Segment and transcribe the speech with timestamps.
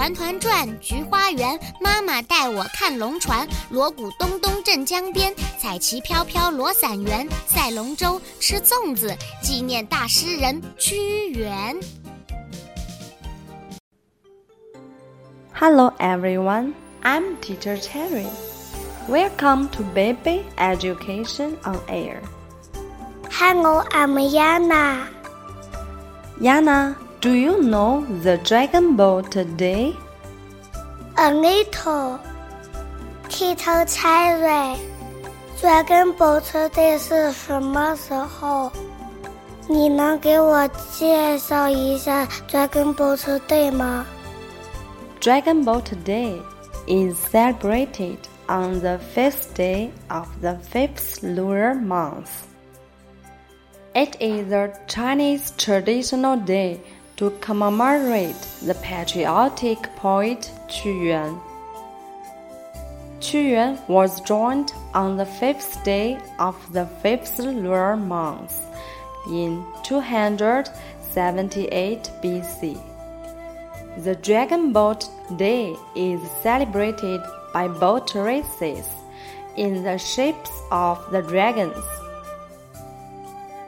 [0.00, 1.60] 团团转，菊花园。
[1.78, 5.30] 妈妈带我看龙船，锣鼓咚咚镇江边。
[5.58, 11.78] 彩旗飘飘罗伞圆，赛龙舟，吃粽子，纪念大诗人屈原。
[15.52, 16.72] Hello everyone,
[17.02, 18.30] I'm Teacher Cherry.
[19.06, 22.22] Welcome to Baby Education on Air.
[23.30, 25.08] Hello, I'm Yana.
[26.40, 29.94] Yana, Do you know the Dragon Boat Day?
[31.18, 32.18] A little.
[33.28, 34.78] Peter 猜蕊
[35.60, 38.72] ，Dragon Boat Day 是什么时候？
[39.68, 44.06] 你能给我介绍一下 Dragon Boat Day 吗
[45.20, 46.40] ？Dragon Boat Day
[46.86, 48.16] is celebrated
[48.48, 52.46] on the fifth day of the fifth lunar month.
[53.92, 56.80] It is a Chinese traditional day
[57.20, 61.38] to commemorate the patriotic poet Qu Yuan.
[63.20, 68.64] Qu Yuan was joined on the fifth day of the fifth lunar month
[69.26, 72.80] in 278 BC.
[73.98, 75.04] The Dragon Boat
[75.36, 77.20] Day is celebrated
[77.52, 78.86] by boat races
[79.58, 81.84] in the shapes of the dragons.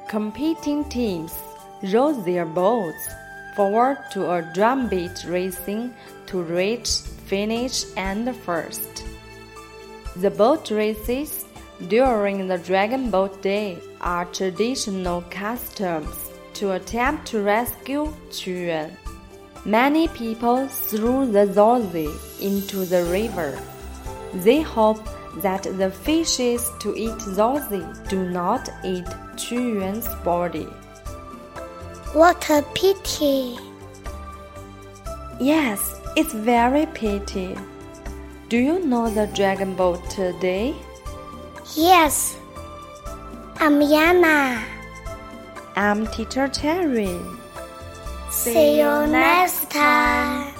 [0.08, 1.34] Competing teams
[1.82, 3.08] row their boats
[3.54, 5.94] forward to a drumbeat racing
[6.26, 9.04] to reach finish and first.
[10.16, 11.44] The boat races
[11.88, 18.12] during the Dragon Boat Day are traditional customs to attempt to rescue
[18.44, 18.96] Yuan.
[19.64, 23.58] Many people threw the zongzi into the river.
[24.34, 25.02] They hope
[25.36, 29.06] that the fishes to eat zongzi do not eat
[29.50, 30.68] Yuan's body.
[32.14, 33.56] What a pity!
[35.40, 37.56] Yes, it's very pity.
[38.50, 40.74] Do you know the dragon boat today?
[41.74, 42.36] Yes.
[43.56, 44.62] I'm Yana.
[45.74, 47.18] I'm Teacher Cherry.
[48.28, 50.51] See you next time.